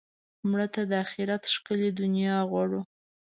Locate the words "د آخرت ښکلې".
0.89-1.89